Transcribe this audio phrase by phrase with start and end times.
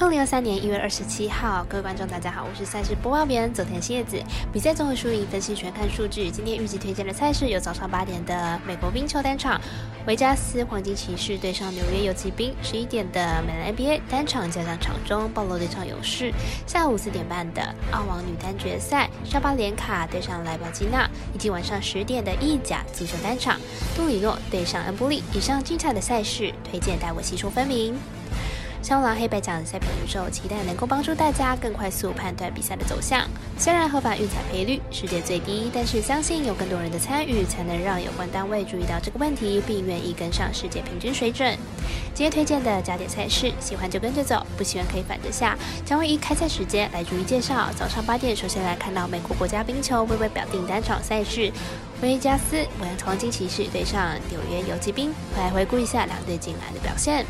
[0.00, 4.16] 二零二三年一月二十七号，各位观众，大家好，我是赛事播报员佐田蝎子。
[4.52, 6.30] 比赛综合输赢分析全看数据。
[6.30, 9.60] 今天预计推荐的赛事有早上八点的美国冰球单场，
[10.06, 16.30] 维加斯黄金骑士对上纽约游骑兵；十一点的美篮 NBA 单场加上场中，暴露对上勇士；
[16.64, 23.58] 下午四点半的澳网女单决赛，沙巴连卡对上莱巴基纳，以及晚上十点的意甲足球单场，
[23.96, 25.24] 杜里诺对上恩布利。
[25.34, 27.98] 以上精彩的赛事推荐，带我细说分明。
[28.80, 33.28] 香狼黑白奖赛评宇宙，期待能够帮助大家更快速判断比赛的走向。
[33.58, 41.56] 虽然合法运彩赔率世界最低，但是相信有更多人的参与，才能让有关单位注意到这个问题，并愿意跟上世界平均水准。
[42.14, 45.56] 今天推荐的加点赛事，喜欢就跟着走，不喜欢可以反着下。
[45.84, 47.68] 将会以开赛时间来逐一介绍。
[47.76, 51.52] 早上八点，首先来看到美国国家冰球微微表定单场赛事，
[52.00, 55.12] 维加斯维扬黄金骑士对上纽约游骑兵。
[55.34, 57.26] 快来回顾一下两队近来的表现。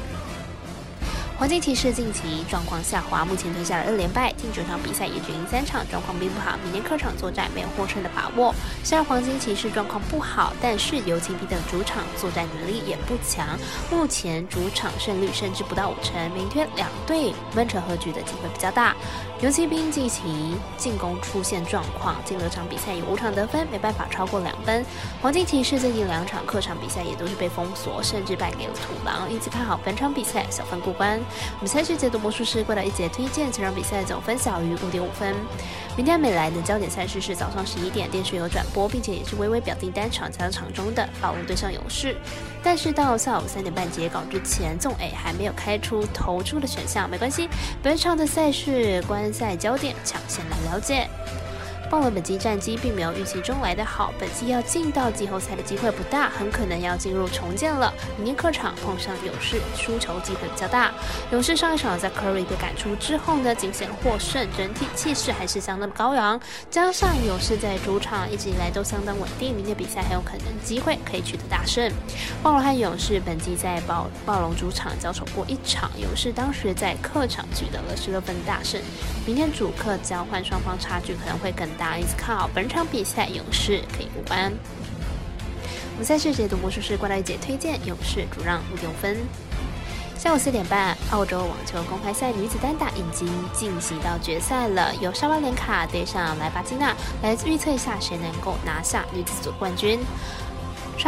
[1.38, 6.58] 黄金骑士近期状况下滑，目前吞下了二连败，近九场比赛也只赢三场，状况并不好。
[6.64, 8.52] 明天客场作战没有获胜的把握。
[8.82, 13.56] 虽然黄金骑士状况不好，但是游骑兵的主场作战能力也不强，
[13.88, 16.12] 目前主场胜率甚至不到五成。
[16.32, 18.96] 明天两队闷成和局的机会比较大。
[19.40, 24.84] 游骑兵近期进攻出现状况，近两场比赛有五场得分，没办法超过两分。
[25.22, 31.20] 黄金骑士最近两场客场比赛也都是被封锁，甚至败给了土狼，因此看好本场比赛小分过关。
[31.54, 35.34] 我们赛事解读魔术师过来一节推荐，这场比赛总分小于五点五分。
[35.96, 42.16] 明天美来的焦点赛事是早上十一点，电视有转播，并且也是微微表定单场加场中的暴龙对上勇士。
[42.62, 47.48] 但是到下午三点半截稿之前，纵 A 还没有开出投注的选项，没关系，
[47.82, 51.08] 本场的赛事观赛焦点抢先来了解。
[51.90, 57.90] 暴龙本季战绩并没有预期中来的好，本季要进到季后赛的机会不大，很可能要进入重建了。
[58.16, 60.92] 明天客场碰上勇士，输球机会比较大。
[61.32, 66.38] 勇士上一场在 Curry 被赶出之后呢，仅险获胜，整体气势还是相当的高扬。
[66.70, 71.90] 加上勇士在主场一直以来都相当稳定，明天比赛很有可能机会可以取得大胜。
[72.42, 78.78] 暴龙和勇士本季在暴暴龙主场交手过一场，勇士当时在客场取得了十六分大胜。
[79.24, 81.66] 明天主客交换，双方差距可能会更。
[81.78, 84.52] 大因此看好本场比赛勇士可以过关。
[85.92, 89.16] 我们赛事解读魔术师关大姐推荐勇士主让五点五分。
[90.18, 100.00] 下午四点半，澳洲网球公开赛女子单打已经进行到决赛了，由沙巴连卡对上莱巴金娜，来预测一下谁能够拿下女子组冠军。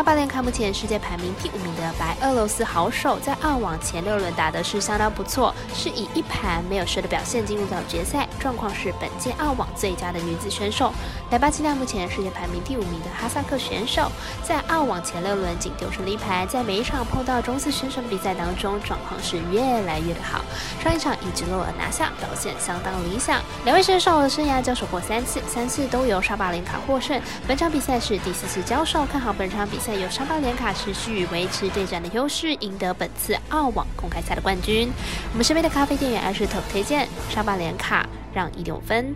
[0.00, 10.90] 沙巴连卡目前世界排名第五名的白俄罗斯好手，在澳网前六轮打的是相当不错，是以一盘没有失的表现进入到决赛，状况是本届澳网最佳的女子选手。
[11.30, 14.10] 莱巴基娜目前世界排名第五名的哈萨克选手，
[14.42, 20.42] 在澳网前六轮仅丢失了一盘，在每一场碰到中次选手的比赛当中，状况是越来越的好。
[20.82, 23.42] 上一场一直落尔拿下，表现相当理想。
[23.66, 27.20] 两位选手的生涯交手过三次，三次都由沙巴连卡获胜。
[27.46, 29.78] 本场比赛是第四次交手，看好本场比。
[29.78, 34.90] 赛由沙巴连卡持续维持对战的优势，赢得本次澳网公开赛的冠军。
[35.32, 39.14] 我们身边的咖啡店员 Ash 推荐沙巴连卡让一点五分。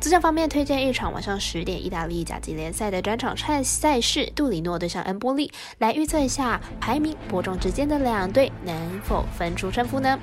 [0.00, 10.18] 足球方面推荐一场晚上十点意大利甲级联赛的专场赛赛事，杜里诺对上恩波利，来预测一下排名伯仲之间的两队能否分出胜负呢？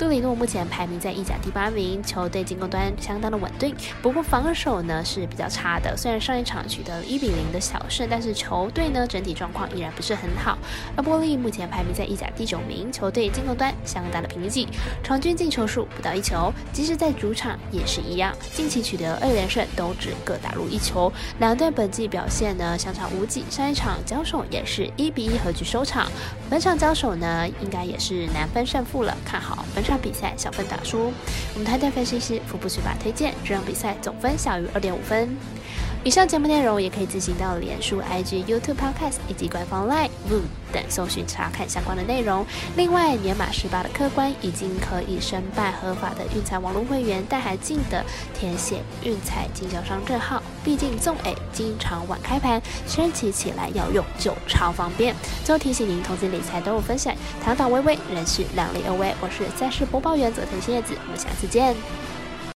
[0.00, 5.94] 杜里诺目前排名在意甲第八名，球队进攻端相当的稳定，不过防守呢是比较差的。
[5.94, 10.56] 虽然上一场取得了一比零的小胜，但是球队呢整体状况依然不是很好。
[10.96, 14.66] 而波利目前排名在意甲第九名，球队进攻端相当的平静，
[15.02, 18.34] 场均进球数不到一球，即使在主场也是一样。
[18.54, 23.44] 近期取得二连胜都只各打入一球，两队本季表现呢相差无几。
[23.50, 26.10] 上一场交手也是一比一和局收场，
[26.48, 29.89] 本场交手呢应该也是难分胜负了，看好本场。
[29.90, 31.12] 场比赛小分打输，
[31.54, 35.28] 我们团队分析师福布斯把推荐这场比赛总分小于二点五分。
[36.02, 40.40] 以上节目内容也可以自行到脸书、IG、YouTube、Podcast 以及官方 Line、Voo
[40.72, 42.46] 等搜寻查看相关的内容。
[42.74, 48.02] 另外，年满十八的客官已经可以申办合法的运彩网络会员，但还记得
[48.32, 50.42] 填写运彩经销商证号。
[50.64, 55.14] 毕竟纵 A 经常晚开盘，升起起来要用就超方便。
[55.44, 59.14] 最后提醒您，投资理财都有风险，堂堂微微人是量力而为。
[59.20, 61.74] 我是赛事播报员佐藤新叶子，我们下次见。